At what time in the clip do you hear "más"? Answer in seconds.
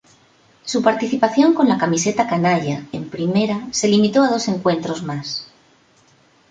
5.03-5.45